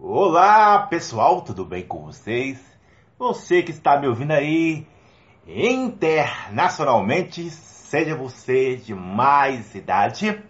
[0.00, 2.64] Olá pessoal, tudo bem com vocês?
[3.18, 4.86] Você que está me ouvindo aí
[5.44, 10.40] internacionalmente, seja você de mais idade,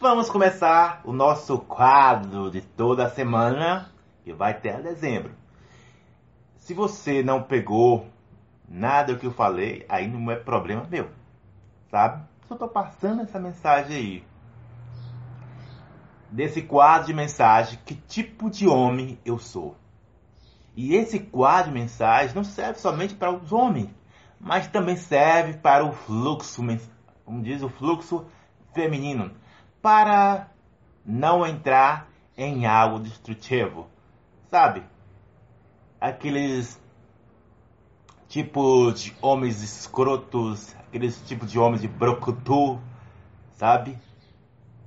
[0.00, 3.92] vamos começar o nosso quadro de toda semana
[4.24, 5.30] que vai até dezembro.
[6.56, 8.08] Se você não pegou
[8.68, 11.08] nada do que eu falei, aí não é problema meu,
[11.88, 12.24] sabe?
[12.48, 14.24] Só estou passando essa mensagem aí
[16.30, 19.76] desse quadro de mensagem que tipo de homem eu sou.
[20.76, 23.88] E esse quadro de mensagem não serve somente para os homens,
[24.38, 26.62] mas também serve para o fluxo,
[27.24, 28.26] como diz o fluxo
[28.74, 29.32] feminino,
[29.80, 30.50] para
[31.04, 33.88] não entrar em algo destrutivo,
[34.50, 34.82] sabe?
[35.98, 36.78] Aqueles
[38.28, 42.78] tipos de homens escrotos, aqueles tipos de homens de brocutu,
[43.52, 43.98] sabe?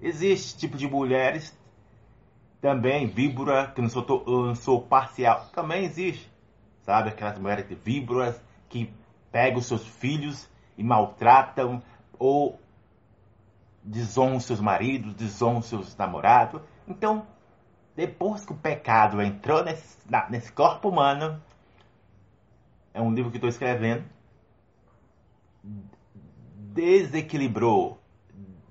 [0.01, 1.57] Existe tipo de mulheres
[2.61, 6.29] também, víbora, que não sou, não sou parcial, também existe.
[6.81, 8.93] Sabe, aquelas mulheres víboras que
[9.31, 11.81] pegam seus filhos e maltratam
[12.17, 12.59] ou
[13.83, 16.61] desonram seus maridos, desonram seus namorados.
[16.87, 17.27] Então,
[17.95, 19.97] depois que o pecado entrou nesse,
[20.29, 21.41] nesse corpo humano,
[22.93, 24.03] é um livro que estou escrevendo,
[26.73, 27.98] desequilibrou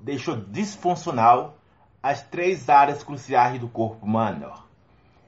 [0.01, 1.59] deixou disfuncional
[2.03, 4.53] as três áreas cruciais do corpo humano: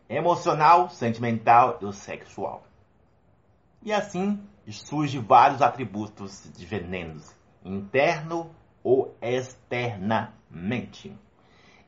[0.08, 2.64] emocional, sentimental e sexual.
[3.82, 8.50] E assim surgem vários atributos de venenos, interno
[8.82, 11.16] ou externamente.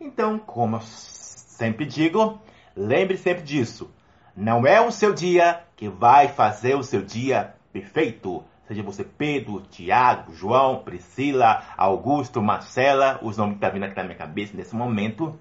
[0.00, 2.40] Então, como eu sempre digo,
[2.74, 3.90] lembre sempre disso.
[4.34, 9.60] Não é o seu dia que vai fazer o seu dia perfeito seja você Pedro,
[9.62, 14.56] Tiago, João, Priscila, Augusto, Marcela, os nomes que estão tá vindo aqui na minha cabeça
[14.56, 15.38] nesse momento,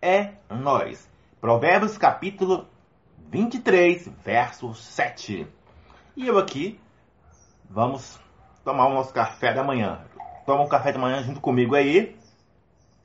[0.00, 1.08] é nós.
[1.40, 2.66] Provérbios capítulo
[3.30, 5.46] 23, verso 7.
[6.16, 6.78] E eu aqui,
[7.68, 8.20] vamos
[8.64, 10.00] tomar o nosso café da manhã.
[10.44, 12.16] Toma um café da manhã junto comigo aí.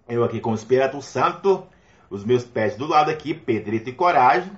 [0.08, 1.68] Eu aqui com o Espírito Santo,
[2.10, 4.52] os meus pés do lado aqui, Pedrito e Coragem.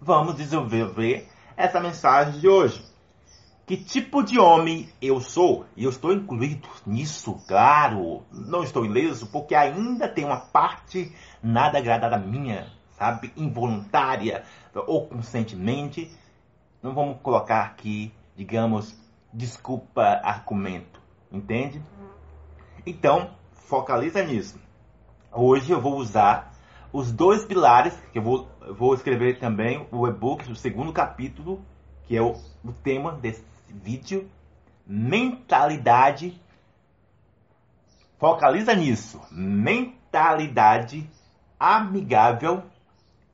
[0.00, 2.84] Vamos desenvolver essa mensagem de hoje.
[3.66, 5.66] Que tipo de homem eu sou?
[5.76, 8.22] E eu estou incluído nisso, claro.
[8.30, 11.12] Não estou ileso, porque ainda tem uma parte
[11.42, 13.32] nada agradada minha, sabe?
[13.36, 14.44] Involuntária
[14.86, 16.08] ou conscientemente.
[16.80, 18.96] Não vamos colocar aqui, digamos,
[19.32, 21.00] desculpa, argumento.
[21.32, 21.82] Entende?
[22.86, 24.60] Então, focaliza nisso.
[25.32, 26.52] Hoje eu vou usar
[26.96, 31.62] os dois pilares, que eu vou, vou escrever também o e-book, o segundo capítulo,
[32.04, 32.34] que é o,
[32.64, 34.30] o tema desse vídeo,
[34.86, 36.40] mentalidade.
[38.18, 39.20] Focaliza nisso.
[39.30, 41.06] Mentalidade
[41.60, 42.62] amigável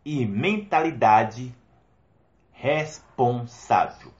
[0.04, 1.54] e mentalidade
[2.50, 4.12] responsável.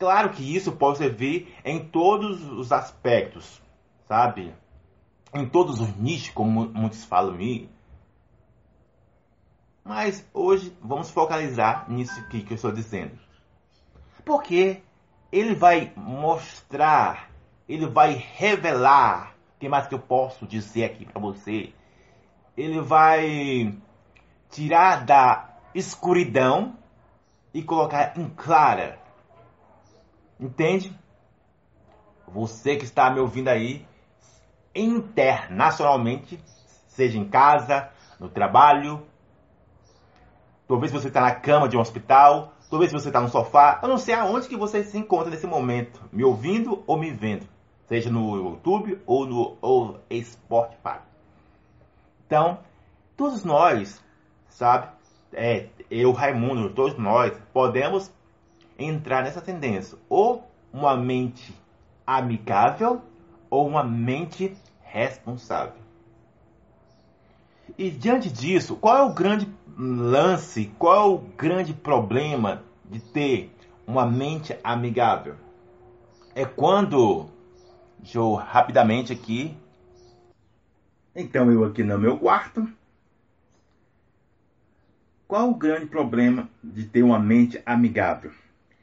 [0.00, 3.62] Claro que isso pode servir em todos os aspectos,
[4.08, 4.52] sabe?
[5.34, 7.70] Em todos os nichos, como muitos falam me.
[9.84, 13.18] Mas hoje vamos focalizar nisso aqui que eu estou dizendo.
[14.24, 14.82] Porque
[15.32, 17.30] ele vai mostrar,
[17.68, 21.72] ele vai revelar, o que mais que eu posso dizer aqui para você?
[22.56, 23.76] Ele vai
[24.50, 26.76] tirar da escuridão
[27.54, 28.98] e colocar em clara.
[30.38, 30.96] Entende?
[32.28, 33.86] Você que está me ouvindo aí,
[34.74, 36.42] internacionalmente,
[36.88, 39.02] seja em casa, no trabalho,
[40.68, 43.98] talvez você está na cama de um hospital, talvez você está no sofá, eu não
[43.98, 47.46] sei aonde que você se encontra nesse momento, me ouvindo ou me vendo,
[47.86, 51.00] seja no YouTube ou no ou Spotify.
[52.26, 52.60] Então,
[53.16, 54.00] todos nós,
[54.48, 54.88] sabe,
[55.32, 58.12] é, eu, Raimundo, todos nós podemos
[58.78, 61.54] entrar nessa tendência, ou uma mente
[62.06, 63.02] amigável
[63.50, 65.80] ou uma mente responsável.
[67.76, 73.50] E diante disso, qual é o grande lance, qual é o grande problema de ter
[73.86, 75.34] uma mente amigável?
[76.34, 77.28] É quando,
[78.14, 79.56] eu rapidamente aqui.
[81.14, 82.68] Então eu aqui no meu quarto.
[85.26, 88.32] Qual o grande problema de ter uma mente amigável?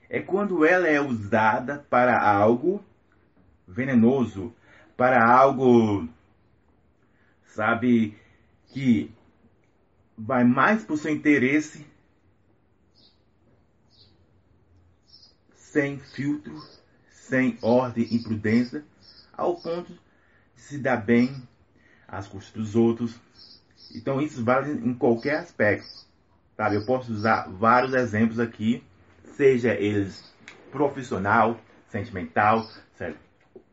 [0.09, 2.81] É quando ela é usada para algo
[3.67, 4.53] venenoso,
[4.97, 6.09] para algo,
[7.45, 8.17] sabe,
[8.69, 9.11] que
[10.17, 11.85] vai mais para o seu interesse,
[15.55, 16.59] sem filtro,
[17.11, 18.83] sem ordem e prudência,
[19.31, 19.93] ao ponto
[20.55, 21.47] de se dar bem
[22.07, 23.19] às custas dos outros,
[23.93, 26.05] Então isso vale em qualquer aspecto.
[26.57, 26.75] Sabe?
[26.75, 28.83] Eu posso usar vários exemplos aqui,
[29.35, 30.33] seja eles
[30.71, 31.59] profissional,
[31.89, 32.67] sentimental,
[32.97, 33.26] certo?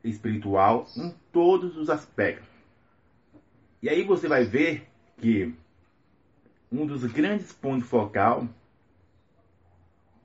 [0.04, 2.48] Espiritual, em todos os aspectos.
[3.82, 5.54] E aí você vai ver que
[6.70, 8.48] um dos grandes pontos focal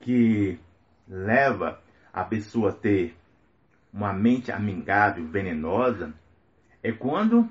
[0.00, 0.58] que
[1.08, 1.82] leva
[2.12, 3.16] a pessoa a ter
[3.92, 6.12] uma mente amigável, venenosa,
[6.82, 7.48] é quando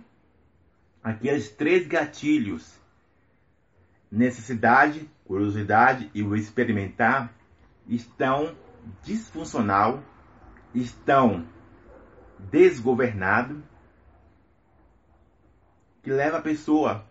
[1.03, 2.79] aqueles três gatilhos,
[4.11, 7.31] necessidade, curiosidade e o experimentar,
[7.87, 8.55] estão
[9.03, 10.03] disfuncional,
[10.73, 11.45] estão
[12.39, 13.57] desgovernados,
[16.01, 17.05] que leva a pessoa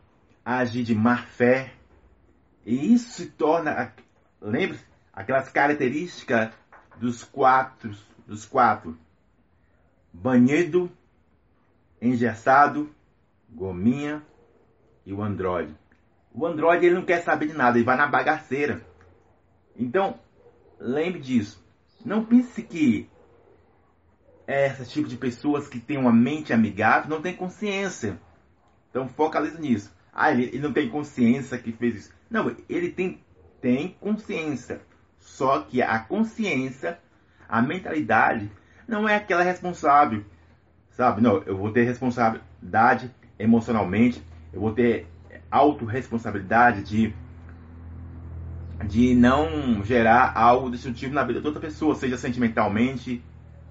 [0.44, 1.74] a agir de má fé,
[2.64, 3.94] e isso se torna,
[4.40, 6.52] lembre-se, aquelas características
[6.96, 7.94] dos quatro,
[8.26, 8.96] dos quatro,
[10.12, 10.90] banhedo,
[12.00, 12.90] engessado,
[13.48, 14.22] gominha
[15.04, 15.74] e o Android.
[16.32, 18.84] O Android ele não quer saber de nada, ele vai na bagaceira.
[19.76, 20.18] Então,
[20.78, 21.64] lembre disso.
[22.04, 23.08] Não pense que
[24.48, 28.18] esse tipo de pessoas que têm uma mente amigável não tem consciência.
[28.90, 29.94] Então focalize nisso.
[30.12, 32.14] Ah, ele, ele não tem consciência que fez isso.
[32.30, 33.20] Não, ele tem,
[33.60, 34.80] tem consciência.
[35.18, 36.98] Só que a consciência,
[37.46, 38.50] a mentalidade,
[38.88, 40.24] não é aquela responsável.
[40.92, 41.20] Sabe?
[41.20, 44.22] Não, eu vou ter responsabilidade emocionalmente,
[44.52, 45.06] eu vou ter
[45.50, 47.14] autorresponsabilidade de,
[48.86, 53.22] de não gerar algo destrutivo na vida de outra pessoa, seja sentimentalmente,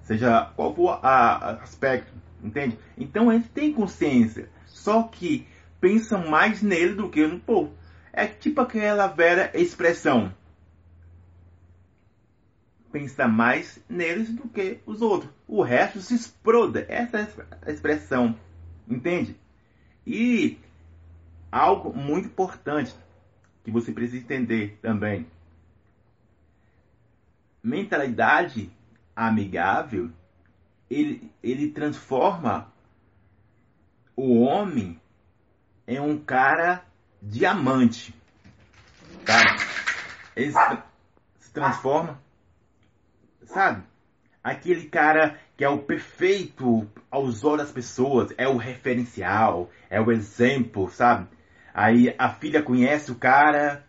[0.08, 2.10] seja qual for a, aspecto,
[2.42, 2.78] entende?
[2.96, 5.46] Então ele tem consciência, só que
[5.80, 7.74] pensa mais nele do que no povo.
[8.10, 10.34] É tipo aquela velha expressão.
[12.90, 15.30] Pensa mais neles do que os outros.
[15.46, 16.86] O resto se exploda.
[16.88, 17.28] Essa é
[17.66, 18.34] a expressão.
[18.88, 19.36] Entende?
[20.06, 20.58] E
[21.52, 22.94] algo muito importante
[23.62, 25.26] que você precisa entender também.
[27.62, 28.72] Mentalidade
[29.26, 30.10] amigável,
[30.88, 32.72] ele, ele transforma
[34.14, 35.00] o homem
[35.86, 36.84] em um cara
[37.20, 38.14] diamante.
[39.24, 39.42] Tá?
[40.36, 40.52] Ele
[41.40, 42.20] se transforma,
[43.44, 43.82] sabe?
[44.42, 50.12] Aquele cara que é o perfeito aos olhos das pessoas, é o referencial, é o
[50.12, 51.26] exemplo, sabe?
[51.74, 53.84] Aí a filha conhece o cara,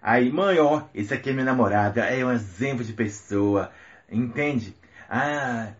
[0.00, 3.70] aí, mãe, ó, esse aqui é minha namorada, é um exemplo de pessoa,
[4.10, 4.76] entende?
[5.08, 5.74] Ah,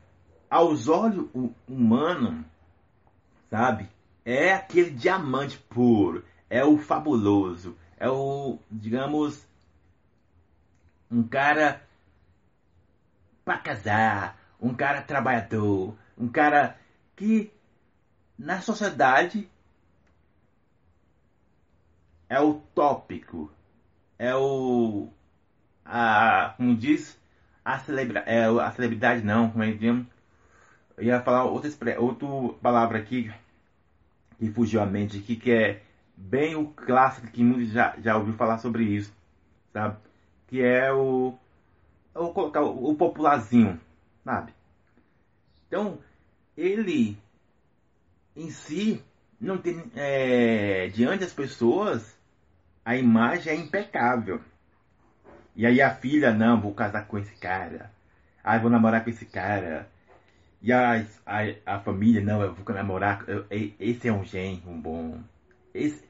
[0.50, 1.28] aos olhos
[1.68, 2.44] humanos,
[3.50, 3.88] sabe?
[4.24, 9.46] É aquele diamante puro, é o fabuloso, é o, digamos,
[11.10, 11.82] um cara
[13.44, 16.78] para casar, um cara trabalhador, um cara
[17.16, 17.52] que
[18.38, 19.48] na sociedade
[22.28, 23.52] é o tópico,
[24.18, 25.10] é o
[25.84, 27.20] a como diz
[27.64, 30.06] a celebridade, é, a celebridade não, como é que eu
[30.98, 32.28] ia falar outra outra
[32.60, 33.32] palavra aqui
[34.38, 35.82] que fugiu à mente aqui que é
[36.16, 39.12] bem o clássico que muitos já já ouviu falar sobre isso,
[39.72, 39.96] sabe?
[40.46, 41.36] Que é o
[42.14, 43.80] eu vou colocar o, o popularzinho,
[44.24, 44.52] sabe?
[45.66, 45.98] Então,
[46.56, 47.18] ele
[48.36, 49.02] em si
[49.40, 52.16] não tem é, diante das pessoas
[52.84, 54.40] a imagem é impecável.
[55.56, 57.90] E aí a filha, não, vou casar com esse cara.
[58.42, 59.88] Ah, vou namorar com esse cara.
[60.60, 63.24] E a, a, a família, não, eu vou namorar.
[63.28, 63.46] Eu,
[63.78, 65.20] esse é um genro bom.
[65.72, 66.04] Esse,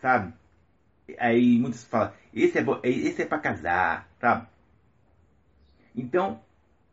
[0.00, 0.32] sabe?
[1.18, 4.46] Aí muitos falam, esse é, esse é pra casar, sabe?
[5.94, 6.40] Então,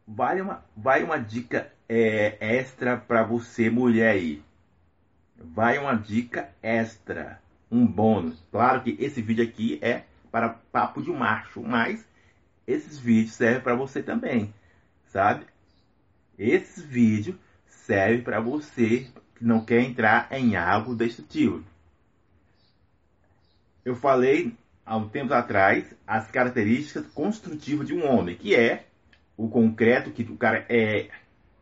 [0.08, 4.44] vale uma, vale uma dica é, extra para você, mulher aí.
[5.36, 7.40] Vai uma dica extra,
[7.72, 8.44] um bônus.
[8.52, 12.06] Claro que esse vídeo aqui é para papo de macho, mas
[12.66, 14.54] esses vídeos servem para você também,
[15.06, 15.46] sabe?
[16.38, 21.64] Esse vídeo serve para você que não quer entrar em algo destrutivo.
[23.86, 24.54] Eu falei
[24.86, 28.86] há um tempo atrás as características construtivas de um homem, que é
[29.38, 31.10] o concreto, que o cara é,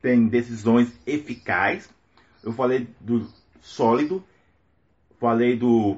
[0.01, 1.89] tem decisões eficazes.
[2.43, 3.31] Eu falei do
[3.61, 4.23] sólido,
[5.19, 5.97] falei do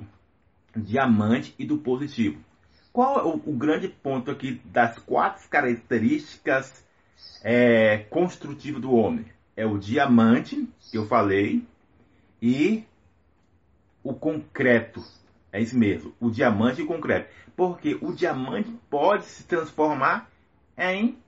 [0.76, 2.47] diamante e do positivo.
[2.98, 6.84] Qual é o, o grande ponto aqui das quatro características
[7.44, 9.24] é, construtivas do homem?
[9.56, 11.64] É o diamante, que eu falei,
[12.42, 12.84] e
[14.02, 15.04] o concreto.
[15.54, 17.32] É isso mesmo, o diamante e o concreto.
[17.56, 20.32] Porque o diamante pode se transformar
[20.76, 21.20] em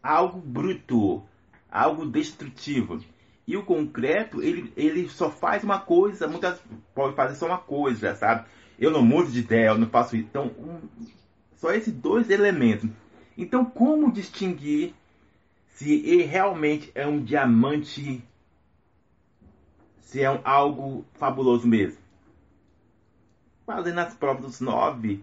[0.00, 1.24] algo bruto,
[1.68, 3.00] algo destrutivo.
[3.48, 6.62] E o concreto, ele, ele só faz uma coisa, muitas
[6.94, 8.46] pode fazer só uma coisa, sabe?
[8.80, 10.26] Eu não mudo de ideia, eu não faço isso.
[10.26, 10.80] Então, um,
[11.56, 12.88] só esses dois elementos.
[13.36, 14.94] Então, como distinguir
[15.68, 18.24] se ele realmente é um diamante,
[20.00, 22.00] se é um, algo fabuloso mesmo?
[23.66, 25.22] Fazendo as provas dos nove,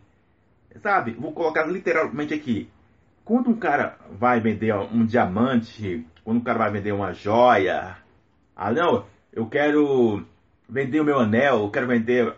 [0.82, 1.12] sabe?
[1.14, 2.70] Vou colocar literalmente aqui.
[3.26, 7.98] Quando um cara vai vender um diamante, quando um cara vai vender uma joia,
[8.56, 10.26] ah não, eu quero
[10.70, 12.34] vender o meu anel, eu quero vender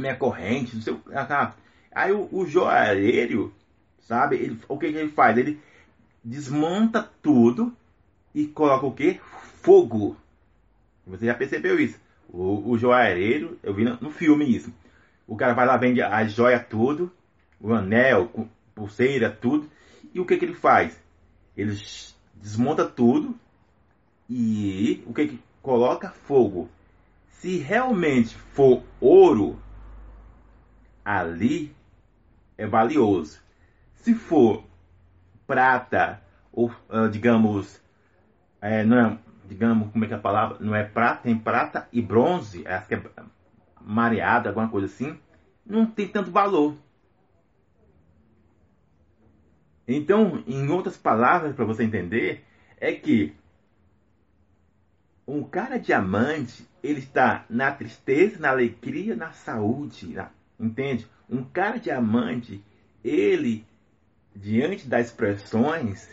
[0.00, 1.54] minha corrente, não sei ah,
[1.92, 3.54] Aí o, o joalheiro,
[4.00, 5.38] sabe, ele, o que, que ele faz?
[5.38, 5.58] Ele
[6.22, 7.74] desmonta tudo
[8.34, 9.18] e coloca o que?
[9.62, 10.16] Fogo.
[11.06, 11.98] Você já percebeu isso?
[12.28, 14.72] O, o joalheiro, eu vi no, no filme isso.
[15.26, 17.10] O cara vai lá, vende a joia tudo,
[17.60, 18.30] o anel,
[18.74, 19.70] pulseira, tudo.
[20.12, 21.00] E o que, que ele faz?
[21.56, 21.74] Ele
[22.34, 23.34] desmonta tudo
[24.28, 26.10] e o que, que coloca?
[26.10, 26.68] Fogo.
[27.30, 29.58] Se realmente for ouro,
[31.06, 31.72] ali
[32.58, 33.40] é valioso.
[33.94, 34.64] Se for
[35.46, 36.20] prata,
[36.52, 37.80] ou uh, digamos,
[38.60, 40.58] é, não é, digamos, como é que é a palavra?
[40.58, 43.02] Não é prata, tem prata e bronze, acho que é
[43.80, 45.16] mareada, alguma coisa assim,
[45.64, 46.76] não tem tanto valor.
[49.86, 52.44] Então, em outras palavras, para você entender,
[52.78, 53.32] é que
[55.24, 61.06] um cara diamante, ele está na tristeza, na alegria, na saúde, na, entende?
[61.28, 62.62] Um cara diamante,
[63.04, 63.66] ele,
[64.34, 66.08] diante das pressões,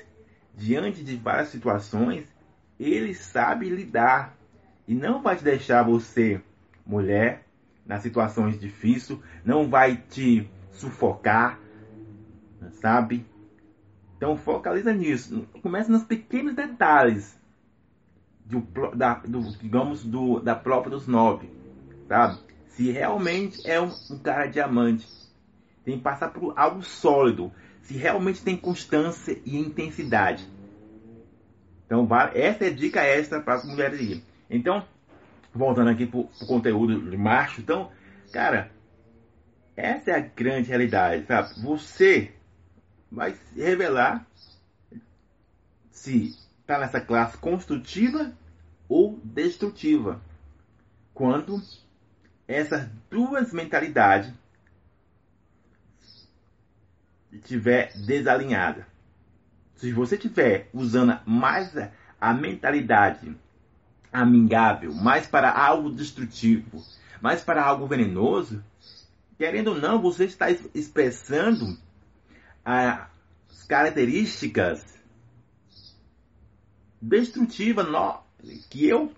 [0.55, 2.27] diante de várias situações,
[2.79, 4.35] ele sabe lidar
[4.87, 6.41] e não vai te deixar você,
[6.85, 7.45] mulher,
[7.85, 11.59] nas situações difíceis, não vai te sufocar,
[12.81, 13.25] sabe?
[14.17, 15.47] Então focaliza nisso.
[15.61, 17.37] Começa nos pequenos detalhes
[18.45, 18.61] do,
[18.95, 21.49] da, do, digamos, do, da prova dos nove,
[22.07, 22.39] sabe?
[22.73, 25.07] Se realmente é um, um cara diamante,
[25.85, 27.51] tem que passar por algo sólido.
[27.81, 30.47] Se realmente tem constância e intensidade.
[31.85, 34.21] Então, essa é a dica extra para as mulheres.
[34.49, 34.83] Então,
[35.53, 37.61] voltando aqui para o conteúdo de macho.
[37.61, 37.91] Então,
[38.31, 38.71] cara,
[39.75, 41.61] essa é a grande realidade, sabe?
[41.61, 42.33] Você
[43.11, 44.25] vai se revelar
[45.91, 48.33] se está nessa classe construtiva
[48.89, 50.19] ou destrutiva.
[51.13, 51.61] Quando
[52.47, 54.31] essas duas mentalidades
[57.31, 58.87] estiver desalinhada.
[59.75, 61.73] Se você estiver usando mais
[62.19, 63.35] a mentalidade
[64.11, 66.83] amigável, mais para algo destrutivo,
[67.21, 68.63] mais para algo venenoso,
[69.37, 71.77] querendo ou não, você está expressando
[72.63, 73.07] as
[73.67, 74.93] características
[77.01, 77.87] destrutivas
[78.69, 79.11] que eu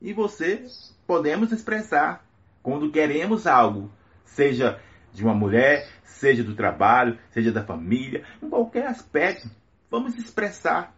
[0.00, 0.66] e você
[1.06, 2.24] podemos expressar
[2.62, 3.90] quando queremos algo,
[4.24, 4.80] seja
[5.12, 9.50] de uma mulher, seja do trabalho, seja da família, em qualquer aspecto.
[9.90, 10.94] Vamos expressar.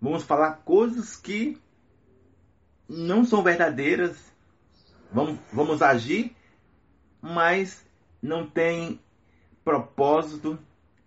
[0.00, 1.58] Vamos falar coisas que
[2.88, 4.32] não são verdadeiras.
[5.12, 6.34] Vamos, vamos agir,
[7.20, 7.84] mas
[8.22, 9.00] não tem
[9.64, 10.58] propósito,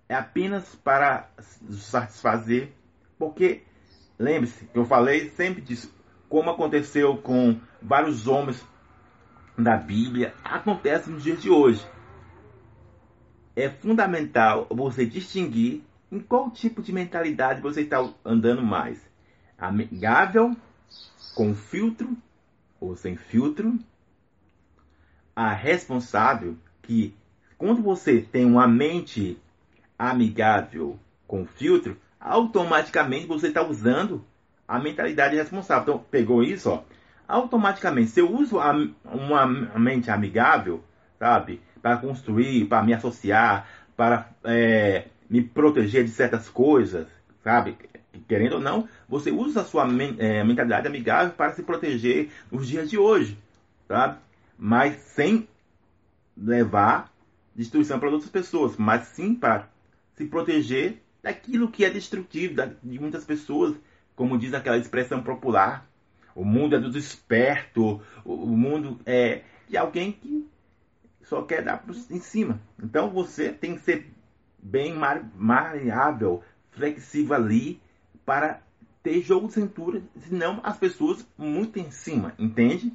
[0.08, 1.30] é apenas para
[1.72, 2.74] satisfazer,
[3.18, 3.64] porque
[4.18, 5.94] lembre-se que eu falei sempre disso,
[6.30, 8.66] como aconteceu com vários homens
[9.58, 11.86] da Bíblia, acontece nos dias de hoje.
[13.56, 19.00] É fundamental você distinguir em qual tipo de mentalidade você está andando mais.
[19.58, 20.56] Amigável,
[21.36, 22.16] com filtro
[22.80, 23.78] ou sem filtro.
[25.36, 27.16] A responsável, que
[27.58, 29.40] quando você tem uma mente
[29.98, 34.24] amigável com filtro, automaticamente você está usando
[34.68, 35.84] a mentalidade responsável.
[35.84, 36.84] Então, pegou isso, ó,
[37.34, 38.72] automaticamente, se eu uso a,
[39.06, 39.46] uma
[39.80, 40.84] mente amigável,
[41.18, 47.08] sabe, para construir, para me associar, para é, me proteger de certas coisas,
[47.44, 47.76] sabe,
[48.28, 49.88] querendo ou não, você usa a sua
[50.20, 53.38] é, mentalidade amigável para se proteger nos dias de hoje,
[53.88, 54.20] sabe,
[54.58, 55.48] mas sem
[56.38, 57.12] levar
[57.56, 59.68] destruição para outras pessoas, mas sim para
[60.16, 63.76] se proteger daquilo que é destrutivo de muitas pessoas,
[64.16, 65.88] como diz aquela expressão popular.
[66.36, 70.48] O mundo é dos espertos, o mundo é de alguém que
[71.24, 72.60] só quer dar em cima.
[72.82, 74.12] Então você tem que ser
[74.58, 74.94] bem
[75.36, 77.82] maleável, flexível ali
[78.26, 78.62] para
[79.04, 82.94] ter jogo de cintura, senão as pessoas muito em cima, entende?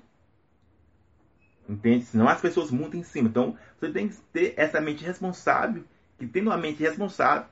[1.69, 2.07] Entende?
[2.07, 3.29] Senão as pessoas muito em cima.
[3.29, 5.85] Então, você tem que ter essa mente responsável,
[6.19, 7.47] que tendo a mente responsável,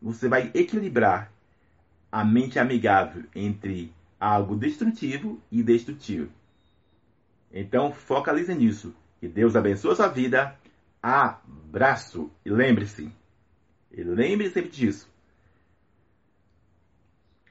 [0.00, 1.32] você vai equilibrar
[2.10, 6.30] a mente amigável entre algo destrutivo e destrutivo.
[7.52, 8.94] Então, focalize nisso.
[9.20, 10.56] Que Deus abençoe a sua vida.
[11.02, 12.30] Abraço.
[12.44, 13.10] E lembre-se,
[13.90, 15.08] lembre-se sempre disso.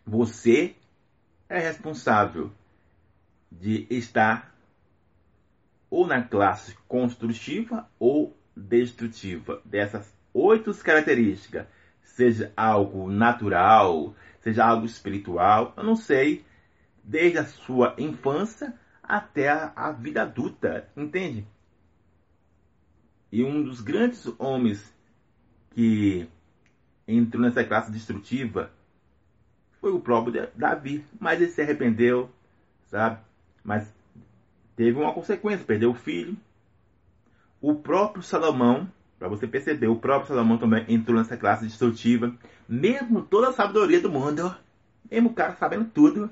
[0.06, 0.76] Você
[1.50, 2.52] é responsável
[3.52, 4.56] de estar
[5.90, 9.62] ou na classe construtiva ou destrutiva.
[9.66, 11.68] Dessas oito características,
[12.04, 16.46] seja algo natural, seja algo espiritual, eu não sei,
[17.08, 21.48] desde a sua infância até a, a vida adulta, entende?
[23.32, 24.94] E um dos grandes homens
[25.72, 26.28] que
[27.08, 28.72] entrou nessa classe destrutiva
[29.80, 32.30] foi o próprio Davi, mas ele se arrependeu,
[32.88, 33.20] sabe?
[33.64, 33.94] Mas
[34.76, 36.36] teve uma consequência, perdeu o filho.
[37.62, 42.36] O próprio Salomão, para você perceber, o próprio Salomão também entrou nessa classe destrutiva,
[42.68, 44.54] mesmo toda a sabedoria do mundo,
[45.10, 46.30] mesmo o cara sabendo tudo,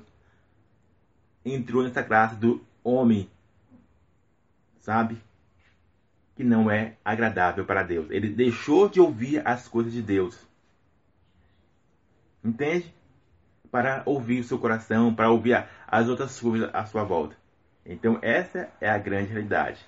[1.46, 3.30] entrou nessa classe do homem,
[4.80, 5.16] sabe?
[6.34, 8.10] Que não é agradável para Deus.
[8.10, 10.38] Ele deixou de ouvir as coisas de Deus.
[12.44, 12.92] Entende?
[13.70, 17.36] Para ouvir o seu coração, para ouvir as outras coisas à sua volta.
[17.84, 19.80] Então, essa é a grande realidade.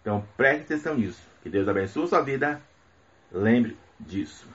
[0.00, 1.20] Então, preste atenção nisso.
[1.42, 2.62] Que Deus abençoe a sua vida.
[3.32, 4.46] Lembre disso.